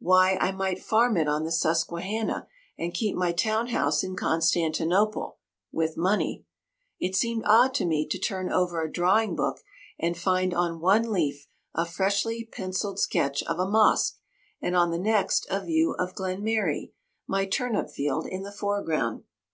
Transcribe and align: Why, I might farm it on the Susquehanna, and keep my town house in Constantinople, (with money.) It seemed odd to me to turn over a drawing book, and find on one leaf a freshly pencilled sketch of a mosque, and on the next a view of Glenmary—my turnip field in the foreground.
Why, 0.00 0.36
I 0.36 0.52
might 0.52 0.82
farm 0.84 1.16
it 1.16 1.28
on 1.28 1.44
the 1.44 1.50
Susquehanna, 1.50 2.46
and 2.78 2.92
keep 2.92 3.16
my 3.16 3.32
town 3.32 3.68
house 3.68 4.04
in 4.04 4.16
Constantinople, 4.16 5.38
(with 5.72 5.96
money.) 5.96 6.44
It 7.00 7.16
seemed 7.16 7.44
odd 7.46 7.72
to 7.76 7.86
me 7.86 8.06
to 8.08 8.18
turn 8.18 8.52
over 8.52 8.82
a 8.82 8.92
drawing 8.92 9.34
book, 9.34 9.62
and 9.98 10.14
find 10.14 10.52
on 10.52 10.80
one 10.80 11.10
leaf 11.10 11.48
a 11.74 11.86
freshly 11.86 12.44
pencilled 12.52 12.98
sketch 13.00 13.42
of 13.44 13.58
a 13.58 13.66
mosque, 13.66 14.18
and 14.60 14.76
on 14.76 14.90
the 14.90 14.98
next 14.98 15.46
a 15.48 15.62
view 15.64 15.94
of 15.98 16.14
Glenmary—my 16.14 17.46
turnip 17.46 17.88
field 17.90 18.26
in 18.26 18.42
the 18.42 18.52
foreground. 18.52 19.24